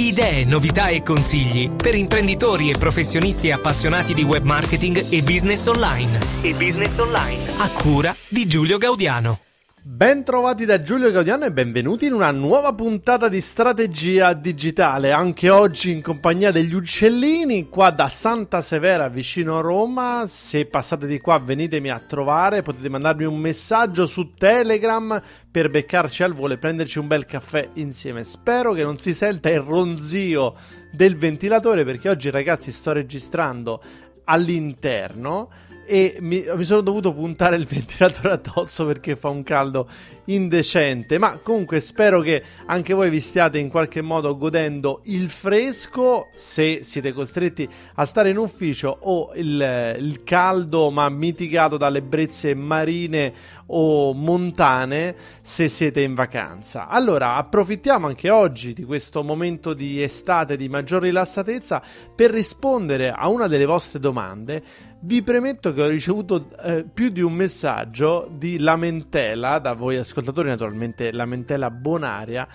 [0.00, 6.20] Idee, novità e consigli per imprenditori e professionisti appassionati di web marketing e business online.
[6.42, 7.50] E business online.
[7.58, 9.40] A cura di Giulio Gaudiano.
[9.82, 15.10] Ben trovati da Giulio Gaudiano e benvenuti in una nuova puntata di strategia digitale.
[15.10, 20.26] Anche oggi in compagnia degli uccellini, qua da Santa Severa vicino a Roma.
[20.28, 25.20] Se passate di qua venitemi a trovare, potete mandarmi un messaggio su Telegram
[25.58, 28.22] per beccarci al volo e prenderci un bel caffè insieme.
[28.22, 30.54] Spero che non si senta il ronzio
[30.92, 33.82] del ventilatore perché oggi ragazzi sto registrando
[34.22, 35.50] all'interno
[35.88, 39.88] e mi, mi, sono dovuto puntare il ventilatore addosso perché fa un caldo
[40.26, 41.18] indecente.
[41.18, 46.80] Ma comunque spero che anche voi vi stiate in qualche modo godendo il fresco se
[46.82, 53.32] siete costretti a stare in ufficio o il, il caldo ma mitigato dalle brezze marine
[53.70, 56.88] o montane se siete in vacanza.
[56.88, 61.82] Allora approfittiamo anche oggi di questo momento di estate di maggior rilassatezza
[62.14, 64.62] per rispondere a una delle vostre domande
[65.00, 70.48] vi premetto che ho ricevuto eh, più di un messaggio di lamentela da voi ascoltatori,
[70.48, 72.48] naturalmente lamentela bonaria,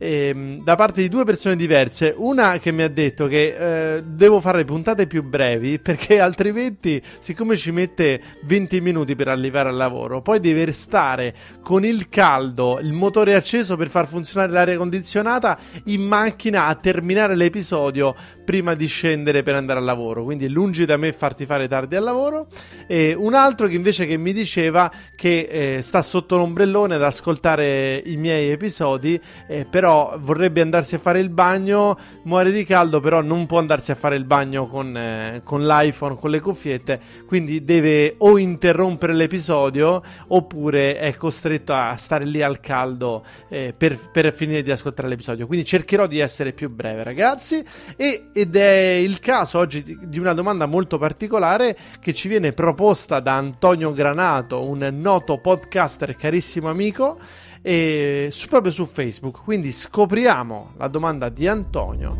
[0.00, 2.14] ehm, da parte di due persone diverse.
[2.16, 7.56] Una che mi ha detto che eh, devo fare puntate più brevi perché altrimenti, siccome
[7.56, 12.92] ci mette 20 minuti per arrivare al lavoro, poi deve stare con il caldo, il
[12.92, 19.42] motore acceso per far funzionare l'aria condizionata in macchina a terminare l'episodio prima di scendere
[19.42, 20.24] per andare al lavoro.
[20.24, 22.48] Quindi lungi da me farti fare tardi al lavoro.
[22.86, 28.02] E un altro che invece che mi diceva che eh, sta sotto l'ombrellone ad ascoltare
[28.04, 33.20] i miei episodi, eh, però vorrebbe andarsi a fare il bagno, muore di caldo, però
[33.20, 37.64] non può andarsi a fare il bagno con, eh, con l'iPhone, con le cuffiette, quindi
[37.64, 44.32] deve o interrompere l'episodio oppure è costretto a stare lì al caldo eh, per, per
[44.32, 45.46] finire di ascoltare l'episodio.
[45.46, 47.64] Quindi cercherò di essere più breve, ragazzi.
[47.96, 53.20] E ed è il caso oggi di una domanda molto particolare che ci viene proposta
[53.20, 57.18] da Antonio Granato, un noto podcaster carissimo amico,
[57.62, 59.42] e su, proprio su Facebook.
[59.42, 62.16] Quindi scopriamo la domanda di Antonio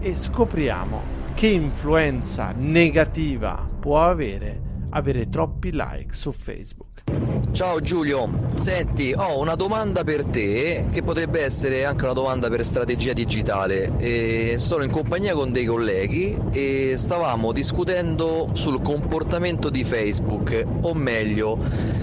[0.00, 6.83] e scopriamo che influenza negativa può avere avere troppi like su Facebook.
[7.54, 12.64] Ciao Giulio, senti, ho una domanda per te che potrebbe essere anche una domanda per
[12.64, 13.92] strategia digitale.
[13.98, 20.94] E sono in compagnia con dei colleghi e stavamo discutendo sul comportamento di Facebook, o
[20.94, 21.56] meglio,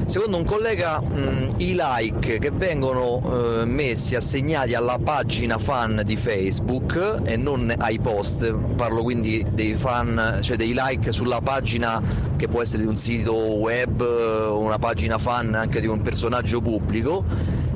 [0.06, 3.22] secondo un collega mh, i like che vengono
[3.62, 9.76] eh, messi assegnati alla pagina fan di Facebook e non ai post, parlo quindi dei
[9.76, 14.91] fan, cioè dei like sulla pagina che può essere di un sito web, una pagina
[14.92, 17.24] pagina fan anche di un personaggio pubblico,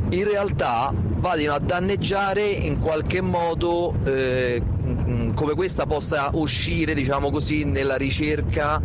[0.09, 4.61] in realtà vadano a danneggiare in qualche modo eh,
[5.33, 8.81] come questa possa uscire, diciamo così, nella ricerca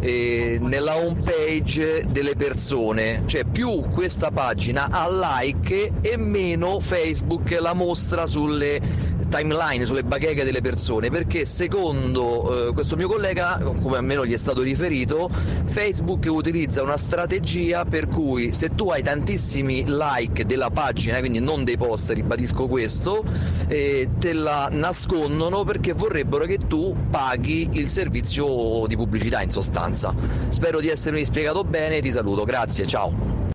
[0.00, 7.54] eh, nella home page delle persone, cioè più questa pagina ha like e meno Facebook
[7.60, 8.80] la mostra sulle
[9.28, 14.36] timeline, sulle bacheche delle persone, perché secondo eh, questo mio collega, come almeno gli è
[14.36, 15.30] stato riferito,
[15.66, 21.64] Facebook utilizza una strategia per cui se tu hai tantissimi like della pagina, quindi non
[21.64, 23.24] dei post, ribadisco questo,
[23.68, 30.14] eh, te la nascondono perché vorrebbero che tu paghi il servizio di pubblicità in sostanza.
[30.48, 33.45] Spero di essermi spiegato bene, ti saluto, grazie, ciao.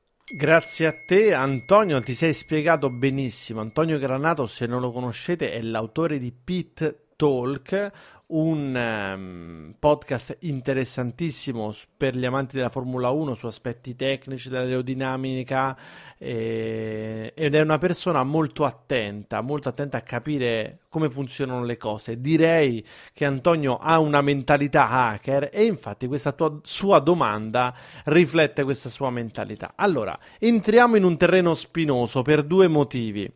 [0.41, 3.61] Grazie a te Antonio, ti sei spiegato benissimo.
[3.61, 7.91] Antonio Granato, se non lo conoscete, è l'autore di Pit Talk,
[8.31, 15.77] un um, podcast interessantissimo per gli amanti della Formula 1 su aspetti tecnici dell'aerodinamica
[16.17, 22.21] e, ed è una persona molto attenta, molto attenta a capire come funzionano le cose.
[22.21, 27.75] Direi che Antonio ha una mentalità hacker e infatti questa tua, sua domanda
[28.05, 29.73] riflette questa sua mentalità.
[29.75, 33.31] Allora, entriamo in un terreno spinoso per due motivi.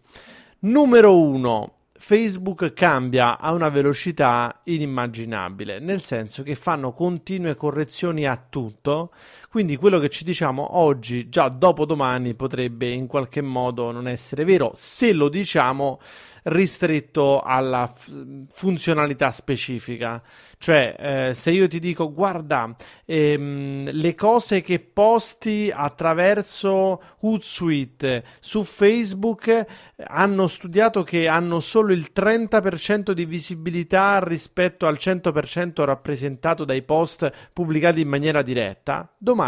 [0.59, 8.35] Numero uno, Facebook cambia a una velocità inimmaginabile, nel senso che fanno continue correzioni a
[8.49, 9.11] tutto,
[9.55, 14.73] quindi quello che ci diciamo oggi, già dopodomani, potrebbe in qualche modo non essere vero,
[14.75, 16.01] se lo diciamo
[16.43, 18.11] ristretto alla f-
[18.51, 20.21] funzionalità specifica.
[20.57, 20.95] Cioè,
[21.29, 22.75] eh, se io ti dico, guarda,
[23.05, 29.65] ehm, le cose che posti attraverso Hootsuite su Facebook
[30.07, 37.31] hanno studiato che hanno solo il 30% di visibilità rispetto al 100% rappresentato dai post
[37.53, 39.44] pubblicati in maniera diretta, domani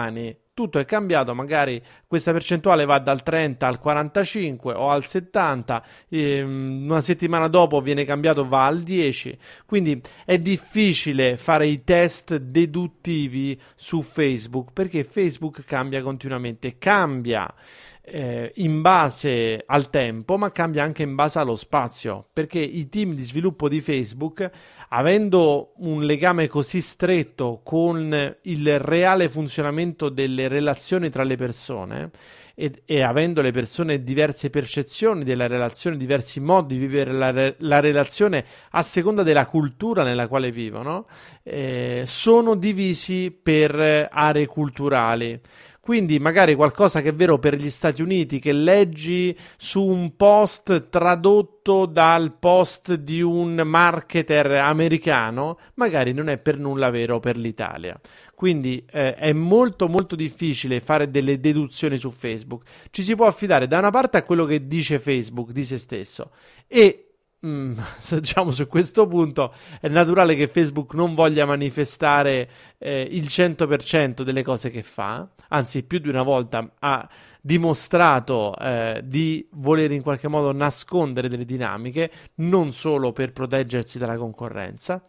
[0.58, 6.86] tutto è cambiato, magari questa percentuale va dal 30 al 45 o al 70, ehm,
[6.90, 13.62] una settimana dopo viene cambiato, va al 10, quindi è difficile fare i test deduttivi
[13.76, 17.54] su Facebook perché Facebook cambia continuamente, cambia
[18.10, 23.14] eh, in base al tempo, ma cambia anche in base allo spazio, perché i team
[23.14, 24.50] di sviluppo di Facebook,
[24.90, 32.12] avendo un legame così stretto con il reale funzionamento delle relazioni tra le persone,
[32.60, 37.80] e, e, avendo le persone diverse percezioni della relazione, diversi modi di vivere la, la
[37.80, 41.06] relazione a seconda della cultura nella quale vivono,
[41.44, 45.40] eh, sono divisi per aree culturali.
[45.88, 50.90] Quindi magari qualcosa che è vero per gli Stati Uniti, che leggi su un post
[50.90, 57.98] tradotto dal post di un marketer americano, magari non è per nulla vero per l'Italia.
[58.36, 62.68] Quindi eh, è molto molto difficile fare delle deduzioni su Facebook.
[62.90, 66.32] Ci si può affidare da una parte a quello che dice Facebook di se stesso
[66.68, 67.07] e
[67.46, 67.78] Mm,
[68.20, 72.50] diciamo su questo punto è naturale che Facebook non voglia manifestare
[72.80, 77.08] eh, il 100% delle cose che fa, anzi più di una volta ha
[77.40, 84.18] dimostrato eh, di voler in qualche modo nascondere delle dinamiche, non solo per proteggersi dalla
[84.18, 85.02] concorrenza.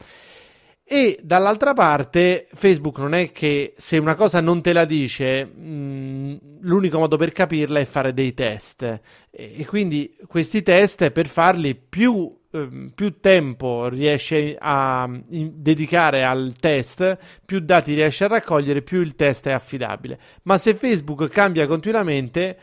[0.91, 5.61] E dall'altra parte, Facebook non è che se una cosa non te la dice, mh,
[5.61, 8.83] mm, l'unico modo per capirla è fare dei test.
[8.83, 9.01] E,
[9.31, 16.55] e quindi questi test, per farli più, eh, più tempo riesci a in, dedicare al
[16.59, 20.19] test, più dati riesci a raccogliere, più il test è affidabile.
[20.45, 22.57] Ma se Facebook cambia continuamente,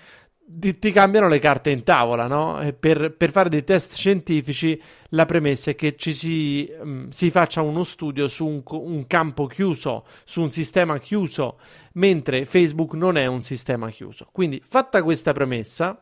[0.48, 2.60] ti, ti, cambiano le carte in tavola, no?
[2.80, 7.62] Per, per, fare dei test scientifici la premessa è che ci si, um, si faccia
[7.62, 11.60] uno studio su un, un, campo chiuso, su un sistema chiuso,
[11.94, 14.28] mentre Facebook non è un sistema chiuso.
[14.32, 16.00] Quindi, fatta questa premessa,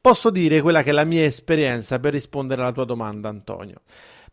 [0.00, 3.82] posso dire quella che è la mia esperienza per rispondere alla tua domanda, Antonio.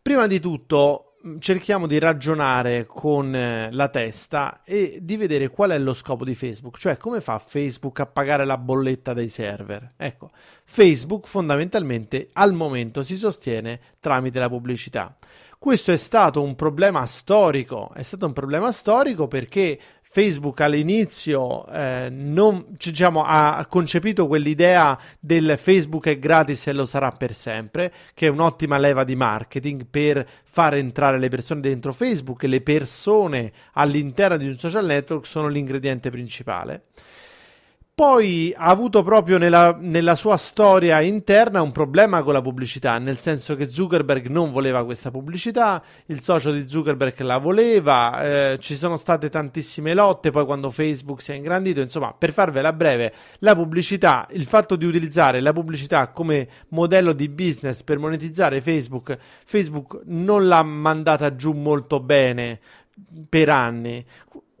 [0.02, 1.07] Prima di tutto, Mm,
[1.38, 6.34] cerchiamo di ragionare con eh, la testa e di vedere qual è lo scopo di
[6.34, 9.88] Facebook, cioè come fa Facebook a pagare la bolletta dei server.
[9.96, 10.30] Ecco,
[10.64, 15.14] Facebook fondamentalmente al momento si sostiene tramite la pubblicità.
[15.58, 19.78] Questo è stato un problema storico, è stato un problema storico perché
[20.10, 27.10] Facebook all'inizio eh, non, diciamo, ha concepito quell'idea del Facebook è gratis e lo sarà
[27.12, 32.42] per sempre, che è un'ottima leva di marketing per far entrare le persone dentro Facebook
[32.42, 36.84] e le persone all'interno di un social network sono l'ingrediente principale.
[37.98, 43.18] Poi ha avuto proprio nella, nella, sua storia interna un problema con la pubblicità, nel
[43.18, 48.76] senso che Zuckerberg non voleva questa pubblicità, il socio di Zuckerberg la voleva, eh, ci
[48.76, 53.56] sono state tantissime lotte, poi quando Facebook si è ingrandito, insomma, per farvela breve, la
[53.56, 60.02] pubblicità, il fatto di utilizzare la pubblicità come modello di business per monetizzare Facebook, Facebook
[60.04, 62.60] non l'ha mandata giù molto bene
[63.28, 64.06] per anni.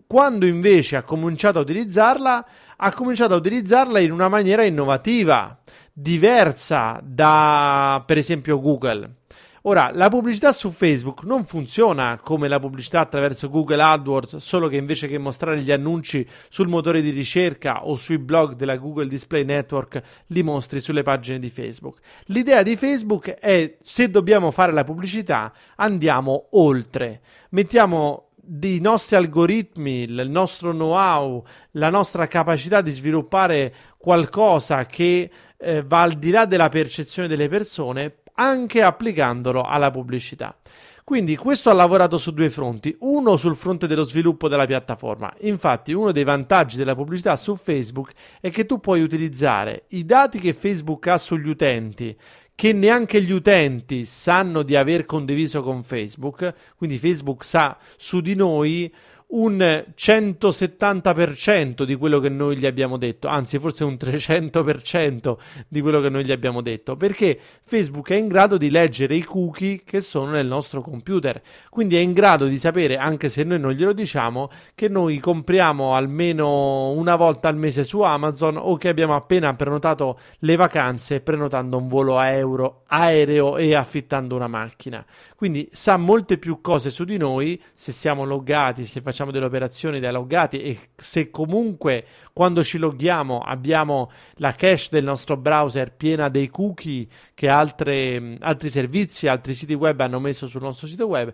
[0.08, 2.46] Quando invece ha cominciato a utilizzarla,
[2.80, 5.58] ha cominciato a utilizzarla in una maniera innovativa,
[5.92, 9.16] diversa da per esempio Google.
[9.62, 14.76] Ora, la pubblicità su Facebook non funziona come la pubblicità attraverso Google AdWords, solo che
[14.76, 19.44] invece che mostrare gli annunci sul motore di ricerca o sui blog della Google Display
[19.44, 21.98] Network, li mostri sulle pagine di Facebook.
[22.26, 27.20] L'idea di Facebook è se dobbiamo fare la pubblicità, andiamo oltre.
[27.50, 35.82] Mettiamo dei nostri algoritmi, il nostro know-how, la nostra capacità di sviluppare qualcosa che eh,
[35.82, 40.56] va al di là della percezione delle persone, anche applicandolo alla pubblicità.
[41.04, 45.32] Quindi questo ha lavorato su due fronti, uno sul fronte dello sviluppo della piattaforma.
[45.40, 50.38] Infatti uno dei vantaggi della pubblicità su Facebook è che tu puoi utilizzare i dati
[50.38, 52.16] che Facebook ha sugli utenti
[52.58, 58.34] che neanche gli utenti sanno di aver condiviso con Facebook, quindi Facebook sa su di
[58.34, 58.92] noi
[59.30, 65.36] un 170% di quello che noi gli abbiamo detto, anzi forse un 300%
[65.68, 69.22] di quello che noi gli abbiamo detto, perché Facebook è in grado di leggere i
[69.22, 73.60] cookie che sono nel nostro computer, quindi è in grado di sapere, anche se noi
[73.60, 78.88] non glielo diciamo, che noi compriamo almeno una volta al mese su Amazon o che
[78.88, 85.04] abbiamo appena prenotato le vacanze prenotando un volo aereo, aereo e affittando una macchina.
[85.38, 90.00] Quindi sa molte più cose su di noi se siamo loggati, se facciamo delle operazioni
[90.00, 96.28] da loggati e se comunque quando ci loghiamo abbiamo la cache del nostro browser piena
[96.28, 101.32] dei cookie che altre, altri servizi, altri siti web hanno messo sul nostro sito web.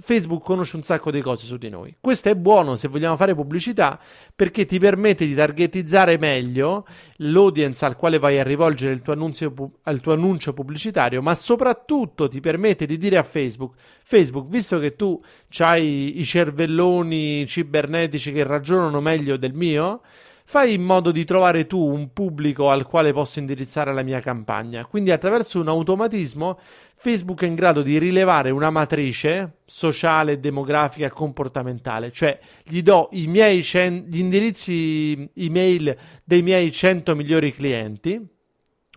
[0.00, 1.94] Facebook conosce un sacco di cose su di noi.
[2.00, 4.00] Questo è buono se vogliamo fare pubblicità
[4.34, 9.52] perché ti permette di targetizzare meglio l'audience al quale vai a rivolgere il tuo annuncio,
[9.86, 14.96] il tuo annuncio pubblicitario, ma soprattutto ti permette di dire a Facebook, Facebook, visto che
[14.96, 15.22] tu
[15.58, 20.02] hai i cervelloni cibernetici che ragionano meglio del mio,
[20.44, 24.84] fai in modo di trovare tu un pubblico al quale posso indirizzare la mia campagna.
[24.84, 26.58] Quindi attraverso un automatismo
[26.94, 33.26] Facebook è in grado di rilevare una matrice sociale, demografica comportamentale, cioè gli do i
[33.26, 38.24] miei cen- gli indirizzi email dei miei 100 migliori clienti,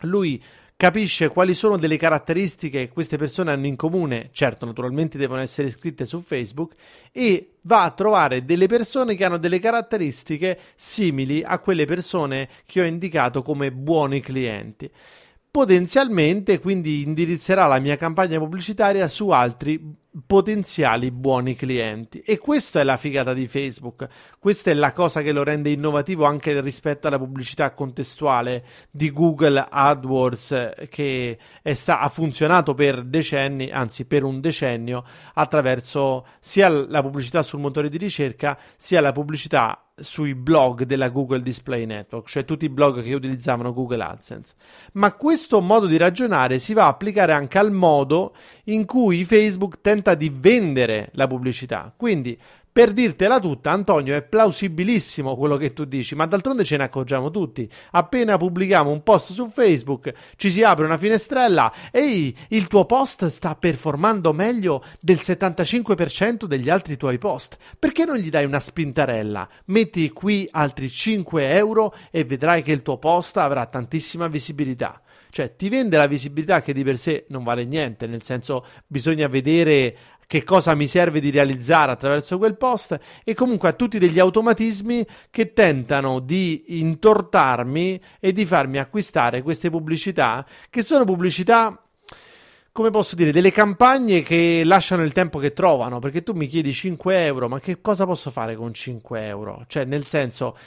[0.02, 0.44] lui
[0.78, 5.68] capisce quali sono delle caratteristiche che queste persone hanno in comune, certo naturalmente devono essere
[5.68, 6.74] iscritte su Facebook,
[7.12, 12.82] e va a trovare delle persone che hanno delle caratteristiche simili a quelle persone che
[12.82, 14.90] ho indicato come buoni clienti.
[15.50, 22.84] Potenzialmente quindi indirizzerà la mia campagna pubblicitaria su altri potenziali buoni clienti e questa è
[22.84, 24.08] la figata di Facebook
[24.40, 29.66] questa è la cosa che lo rende innovativo anche rispetto alla pubblicità contestuale di Google
[29.70, 31.38] AdWords che
[31.74, 35.04] sta- ha funzionato per decenni anzi per un decennio
[35.34, 41.42] attraverso sia la pubblicità sul motore di ricerca sia la pubblicità sui blog della Google
[41.42, 44.54] Display Network, cioè tutti i blog che utilizzavano Google AdSense.
[44.94, 49.82] Ma questo modo di ragionare si va a applicare anche al modo in cui Facebook
[49.82, 51.94] tenta di vendere la pubblicità.
[51.96, 52.38] Quindi
[52.76, 57.32] per dirtela tutta, Antonio, è plausibilissimo quello che tu dici, ma d'altronde ce ne accorgiamo
[57.32, 57.72] tutti.
[57.92, 63.28] Appena pubblichiamo un post su Facebook, ci si apre una finestrella, ehi, il tuo post
[63.28, 67.56] sta performando meglio del 75% degli altri tuoi post.
[67.80, 69.48] Perché non gli dai una spintarella?
[69.68, 75.02] Metti qui altri 5 euro e vedrai che il tuo post avrà tantissima visibilità.
[75.36, 79.28] Cioè, ti vende la visibilità che di per sé non vale niente, nel senso bisogna
[79.28, 84.18] vedere che cosa mi serve di realizzare attraverso quel post e comunque a tutti degli
[84.18, 91.86] automatismi che tentano di intortarmi e di farmi acquistare queste pubblicità che sono pubblicità
[92.76, 96.74] come posso dire, delle campagne che lasciano il tempo che trovano, perché tu mi chiedi
[96.74, 99.64] 5 euro, ma che cosa posso fare con 5 euro?
[99.66, 100.58] Cioè, nel senso,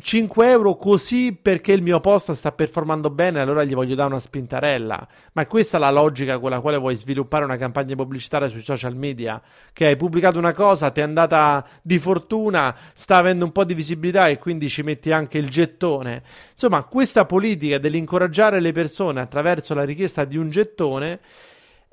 [0.00, 4.18] 5 euro così perché il mio post sta performando bene, allora gli voglio dare una
[4.18, 5.08] spintarella.
[5.32, 8.96] Ma è questa la logica con la quale vuoi sviluppare una campagna pubblicitaria sui social
[8.96, 9.40] media?
[9.72, 13.74] Che hai pubblicato una cosa, ti è andata di fortuna, sta avendo un po' di
[13.74, 16.22] visibilità e quindi ci metti anche il gettone.
[16.52, 21.20] Insomma, questa politica dell'incoraggiare le persone attraverso la richiesta di un gettone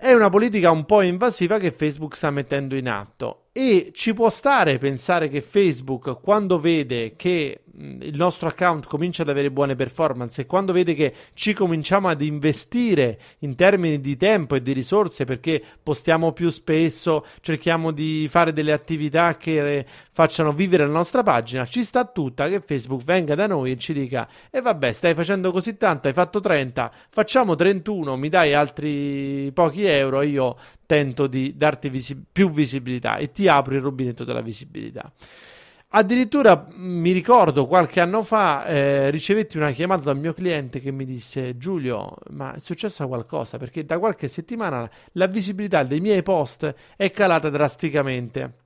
[0.01, 4.31] è una politica un po' invasiva che Facebook sta mettendo in atto e ci può
[4.31, 10.41] stare pensare che Facebook quando vede che il nostro account comincia ad avere buone performance
[10.41, 15.25] e quando vede che ci cominciamo ad investire in termini di tempo e di risorse
[15.25, 21.65] perché postiamo più spesso, cerchiamo di fare delle attività che facciano vivere la nostra pagina,
[21.65, 25.15] ci sta tutta che Facebook venga da noi e ci dica e eh vabbè stai
[25.15, 30.57] facendo così tanto, hai fatto 30, facciamo 31, mi dai altri pochi euro e io
[30.85, 35.11] tento di darti visi- più visibilità e ti apro il rubinetto della visibilità.
[35.93, 41.03] Addirittura mi ricordo qualche anno fa eh, ricevetti una chiamata dal mio cliente che mi
[41.03, 43.57] disse Giulio, ma è successo qualcosa?
[43.57, 48.59] Perché da qualche settimana la visibilità dei miei post è calata drasticamente.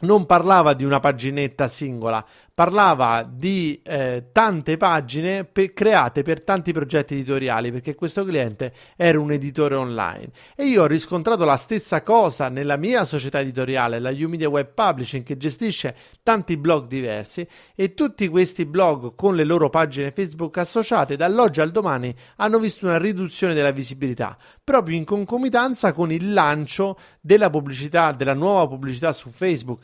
[0.00, 2.22] Non parlava di una paginetta singola,
[2.56, 9.20] parlava di eh, tante pagine pe- create per tanti progetti editoriali, perché questo cliente era
[9.20, 10.30] un editore online.
[10.56, 15.22] E io ho riscontrato la stessa cosa nella mia società editoriale, la Umedia Web Publishing,
[15.22, 21.14] che gestisce tanti blog diversi, e tutti questi blog con le loro pagine Facebook associate
[21.14, 24.34] dall'oggi al domani hanno visto una riduzione della visibilità,
[24.64, 29.82] proprio in concomitanza con il lancio della pubblicità, della nuova pubblicità su Facebook.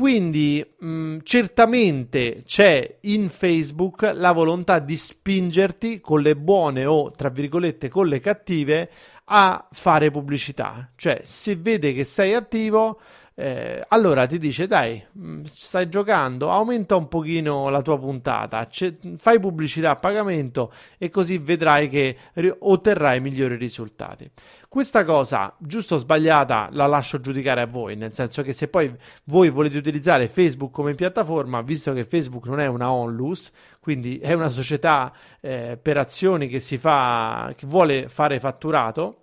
[0.00, 7.28] Quindi mh, certamente c'è in Facebook la volontà di spingerti con le buone o tra
[7.28, 8.90] virgolette con le cattive
[9.24, 10.90] a fare pubblicità.
[10.96, 12.98] Cioè, se vede che sei attivo,
[13.40, 15.02] eh, allora ti dice dai,
[15.44, 21.38] stai giocando, aumenta un pochino la tua puntata, c- fai pubblicità a pagamento e così
[21.38, 24.30] vedrai che ri- otterrai migliori risultati.
[24.68, 28.94] Questa cosa, giusto o sbagliata, la lascio giudicare a voi, nel senso che se poi
[29.24, 34.34] voi volete utilizzare Facebook come piattaforma, visto che Facebook non è una onlus, quindi è
[34.34, 39.22] una società eh, per azioni che fa, che vuole fare fatturato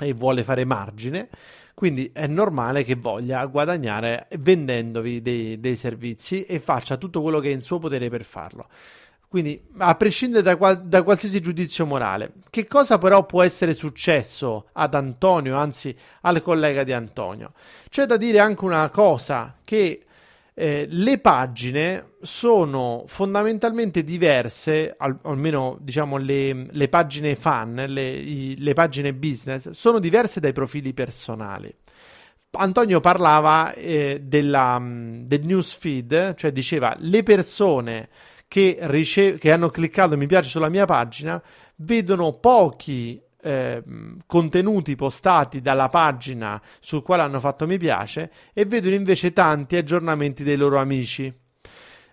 [0.00, 1.28] e vuole fare margine,
[1.74, 7.50] quindi è normale che voglia guadagnare vendendovi dei, dei servizi e faccia tutto quello che
[7.50, 8.68] è in suo potere per farlo.
[9.28, 14.68] Quindi, a prescindere da, qual- da, qualsiasi giudizio morale, che cosa però può essere successo
[14.74, 17.52] ad Antonio, anzi al collega di Antonio?
[17.88, 20.04] C'è da dire anche una cosa, che
[20.54, 28.56] eh, le pagine sono fondamentalmente diverse, al- almeno diciamo le, le pagine fan, le, i-
[28.58, 31.74] le pagine business, sono diverse dai profili personali.
[32.56, 38.08] Antonio parlava eh, della, del newsfeed, cioè diceva le persone
[38.46, 41.42] che, rice- che hanno cliccato mi piace sulla mia pagina
[41.76, 43.82] vedono pochi eh,
[44.26, 50.42] contenuti postati dalla pagina sul quale hanno fatto mi piace e vedono invece tanti aggiornamenti
[50.42, 51.43] dei loro amici.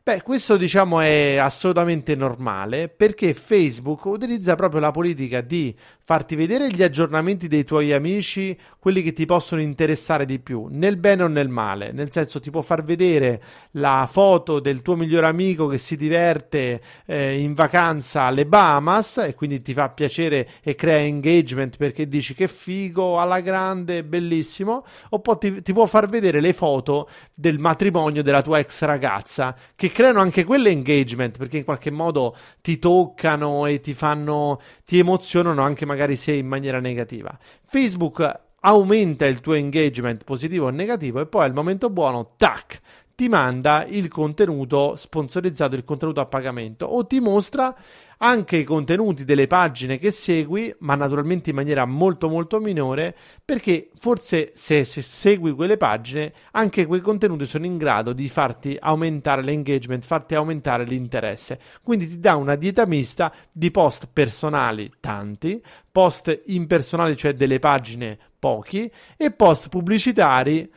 [0.03, 6.71] Beh, questo diciamo è assolutamente normale perché Facebook utilizza proprio la politica di farti vedere
[6.71, 11.27] gli aggiornamenti dei tuoi amici, quelli che ti possono interessare di più, nel bene o
[11.27, 13.41] nel male, nel senso ti può far vedere
[13.73, 19.35] la foto del tuo migliore amico che si diverte eh, in vacanza alle Bahamas e
[19.35, 25.37] quindi ti fa piacere e crea engagement perché dici che figo, alla grande, bellissimo, oppure
[25.37, 30.19] ti, ti può far vedere le foto del matrimonio della tua ex ragazza che creano
[30.19, 35.85] anche quelle engagement perché in qualche modo ti toccano e ti fanno ti emozionano anche
[35.85, 37.37] magari se in maniera negativa.
[37.65, 42.79] Facebook aumenta il tuo engagement positivo o negativo e poi al momento buono, tac,
[43.21, 47.75] ti manda il contenuto sponsorizzato, il contenuto a pagamento o ti mostra
[48.17, 53.91] anche i contenuti delle pagine che segui, ma naturalmente in maniera molto molto minore, perché
[53.95, 59.43] forse se, se, segui quelle pagine, anche quei contenuti sono in grado di farti aumentare
[59.43, 61.59] l'engagement, farti aumentare l'interesse.
[61.83, 68.17] Quindi ti dà una dieta mista di post personali tanti, post impersonali, cioè delle pagine
[68.39, 70.71] pochi, e post pubblicitari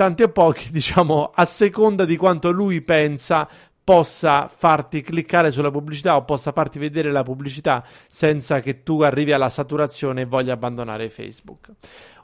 [0.00, 3.46] tanti o pochi, diciamo, a seconda di quanto lui pensa
[3.84, 9.32] possa farti cliccare sulla pubblicità o possa farti vedere la pubblicità senza che tu arrivi
[9.32, 11.72] alla saturazione e voglia abbandonare Facebook.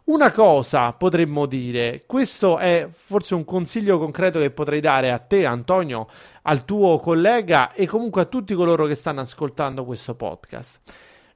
[0.05, 5.45] Una cosa potremmo dire, questo è forse un consiglio concreto che potrei dare a te,
[5.45, 6.09] Antonio,
[6.43, 10.81] al tuo collega e comunque a tutti coloro che stanno ascoltando questo podcast.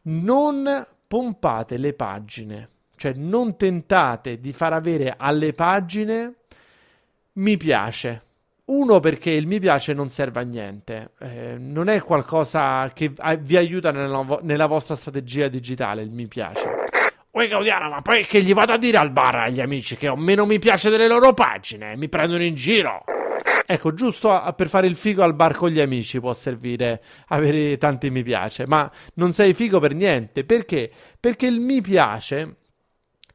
[0.03, 2.69] Non pompate le pagine,
[3.01, 6.35] cioè non tentate di far avere alle pagine
[7.35, 8.25] mi piace
[8.67, 13.11] uno perché il mi piace non serve a niente, eh, non è qualcosa che
[13.41, 16.69] vi aiuta nella, nella, vostra strategia digitale, il mi piace.
[17.31, 20.17] Oi Gaudiano, ma poi che gli vado a dire al bar agli amici che ho
[20.17, 23.03] meno mi piace delle loro pagine, mi prendono in giro.
[23.67, 27.79] Ecco, giusto a, per fare il figo al bar con gli amici può servire avere
[27.79, 30.45] tanti mi piace, ma non sei figo per niente.
[30.45, 30.91] Perché?
[31.19, 32.57] Perché il mi piace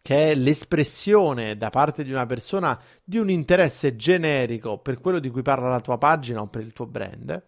[0.06, 5.32] che è l'espressione da parte di una persona di un interesse generico per quello di
[5.32, 7.42] cui parla la tua pagina o per il tuo brand,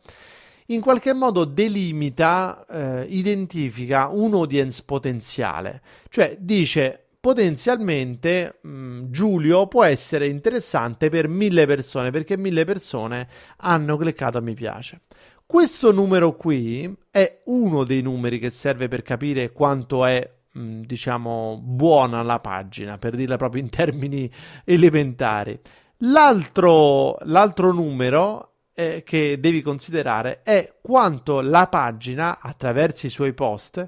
[0.66, 9.68] in qualche modo delimita, eh, identifica un audience potenziale, cioè dice potenzialmente mh, mm, Giulio
[9.68, 15.02] può essere interessante per mille persone perché mille persone hanno cliccato a mi piace.
[15.46, 21.60] Questo numero qui è uno dei numeri che serve per capire quanto è Mm, diciamo,
[21.62, 24.30] buona la pagina, per dirla proprio in termini
[24.66, 25.60] elementari.
[26.00, 33.88] L'altro, l'altro numero eh, che devi considerare è quanto la pagina, attraverso i suoi post,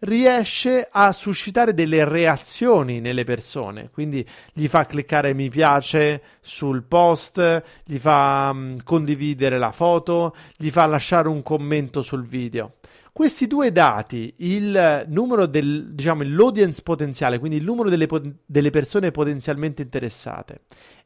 [0.00, 7.62] riesce a suscitare delle reazioni nelle persone, quindi gli fa cliccare mi piace sul post,
[7.84, 12.76] gli fa mh, condividere la foto, gli fa lasciare un commento sul video.
[13.12, 18.08] Questi due dati, il numero del, diciamo, l'audience potenziale, quindi il numero delle,
[18.46, 20.62] delle persone potenzialmente interessate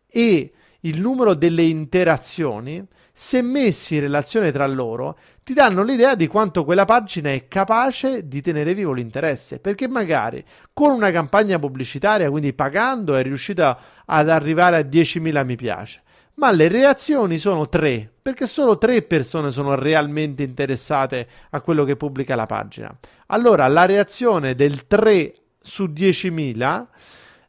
[0.06, 6.26] e il numero delle interazioni, se messi in relazione tra loro, ti danno l'idea di
[6.26, 12.30] quanto quella pagina è capace di tenere vivo l'interesse, perché magari con una campagna pubblicitaria,
[12.30, 16.02] quindi pagando, è riuscita ad arrivare a 10.000 mi piace
[16.34, 21.96] ma le reazioni sono tre, perché solo tre persone sono realmente interessate a quello che
[21.96, 22.94] pubblica la pagina.
[23.26, 26.86] Allora, la reazione del 3 su 10.000,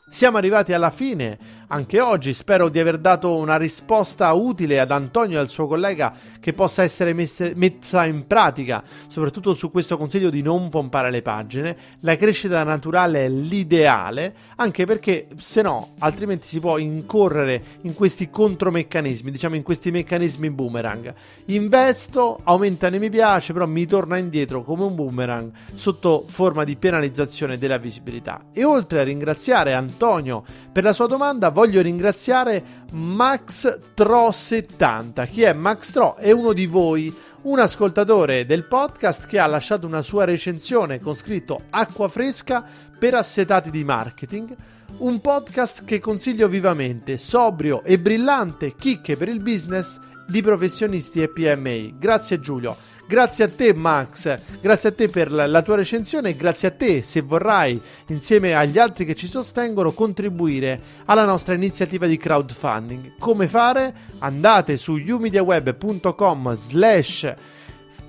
[0.08, 2.34] Siamo arrivati alla fine anche oggi.
[2.34, 6.84] Spero di aver dato una risposta utile ad Antonio e al suo collega che possa
[6.84, 11.76] essere messe, messa in pratica, soprattutto su questo consiglio di non pompare le pagine.
[12.02, 18.30] La crescita naturale è l'ideale, anche perché se no, altrimenti si può incorrere in questi
[18.30, 21.14] contromeccanismi, diciamo in questi meccanismi boomerang.
[21.46, 26.76] Investo, aumentano i mi piace, però mi torna indietro come un boomerang sotto forma di
[26.76, 28.46] penalizzazione della visibilità.
[28.54, 31.50] E oltre a ringraziare Antonio, Antonio per la sua domanda.
[31.50, 35.28] Voglio ringraziare Max Tro70.
[35.30, 36.16] Chi è Max Tro?
[36.16, 41.16] È uno di voi un ascoltatore del podcast che ha lasciato una sua recensione con
[41.16, 42.66] scritto acqua fresca
[42.98, 44.54] per assetati di marketing.
[44.98, 51.30] Un podcast che consiglio vivamente, sobrio e brillante, chicche per il business di professionisti e
[51.30, 51.96] PMI.
[51.98, 52.76] Grazie Giulio.
[53.08, 56.72] Grazie a te Max, grazie a te per la, la tua recensione e grazie a
[56.72, 63.12] te se vorrai, insieme agli altri che ci sostengono, contribuire alla nostra iniziativa di crowdfunding.
[63.20, 63.94] Come fare?
[64.20, 67.34] Andate su umediaweb.com slash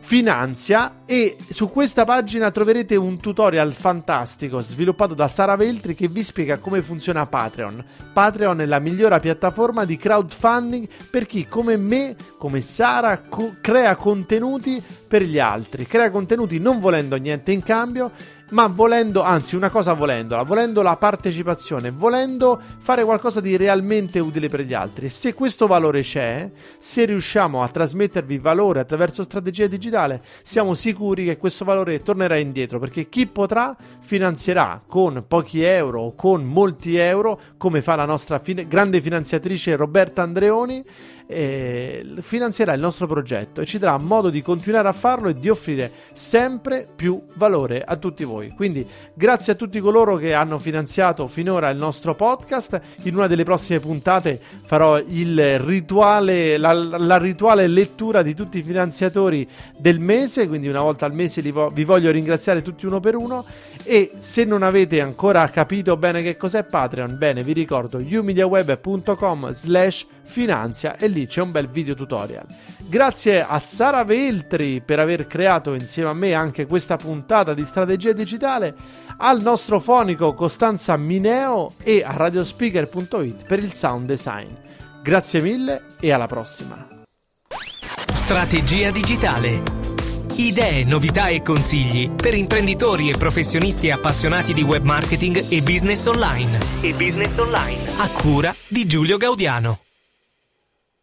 [0.07, 6.23] finanzia e su questa pagina troverete un tutorial fantastico sviluppato da Sara Veltri che vi
[6.23, 7.85] spiega come funziona Patreon.
[8.13, 13.97] Patreon è la migliore piattaforma di crowdfunding per chi come me, come Sara, co- crea
[13.97, 18.13] contenuti per gli altri, crea contenuti non volendo niente in cambio
[18.51, 24.49] ma volendo, anzi una cosa volendola, volendo la partecipazione, volendo fare qualcosa di realmente utile
[24.49, 25.09] per gli altri.
[25.09, 31.39] Se questo valore c'è, se riusciamo a trasmettervi valore attraverso strategia digitale, siamo sicuri che
[31.39, 37.41] questo valore tornerà indietro, perché chi potrà finanzierà con pochi euro o con molti euro,
[37.57, 40.85] come fa la nostra fine, grande finanziatrice Roberta Andreoni,
[41.27, 45.49] eh, finanzierà il nostro progetto e ci darà modo di continuare a farlo e di
[45.49, 48.51] offrire sempre più valore a tutti voi.
[48.51, 52.81] Quindi grazie a tutti coloro che hanno finanziato finora il nostro podcast.
[53.03, 58.63] In una delle prossime puntate farò il rituale, la, la rituale lettura di tutti i
[58.63, 63.17] finanziatori del mese, quindi una volta al mese vo- vi voglio ringraziare tutti uno per
[63.17, 63.45] uno
[63.83, 70.07] e se non avete ancora capito bene che cos'è Patreon, bene vi ricordo umediaweb.com slash
[70.27, 72.47] finanzia e lì c'è un bel video tutorial.
[72.79, 78.13] Grazie a Sara Veltri per aver creato insieme a me anche questa puntata di strategia
[78.13, 78.75] digitale,
[79.19, 84.49] al nostro fonico Costanza Mineo e a radiospeaker.it per il sound design.
[85.03, 86.87] Grazie mille e alla prossima.
[88.13, 89.63] Strategia digitale.
[90.39, 96.59] Idee, novità e consigli per imprenditori e professionisti appassionati di web marketing e business online.
[96.83, 97.89] E business online.
[97.97, 99.86] A cura di Giulio Gaudiano.